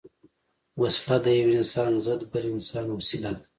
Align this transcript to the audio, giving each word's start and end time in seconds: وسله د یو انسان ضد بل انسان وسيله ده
وسله 0.81 1.17
د 1.25 1.27
یو 1.39 1.49
انسان 1.57 1.91
ضد 2.05 2.21
بل 2.31 2.43
انسان 2.55 2.85
وسيله 2.97 3.31
ده 3.35 3.41